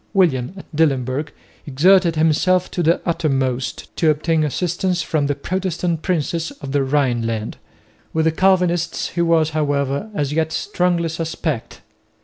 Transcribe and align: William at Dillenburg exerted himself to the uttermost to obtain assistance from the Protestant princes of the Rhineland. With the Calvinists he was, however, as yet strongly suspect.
William 0.15 0.55
at 0.57 0.65
Dillenburg 0.75 1.29
exerted 1.67 2.15
himself 2.15 2.71
to 2.71 2.81
the 2.81 2.99
uttermost 3.07 3.95
to 3.97 4.09
obtain 4.09 4.43
assistance 4.43 5.03
from 5.03 5.27
the 5.27 5.35
Protestant 5.35 6.01
princes 6.01 6.49
of 6.49 6.71
the 6.71 6.81
Rhineland. 6.83 7.57
With 8.11 8.25
the 8.25 8.31
Calvinists 8.31 9.09
he 9.09 9.21
was, 9.21 9.51
however, 9.51 10.09
as 10.15 10.33
yet 10.33 10.51
strongly 10.51 11.09
suspect. 11.09 11.81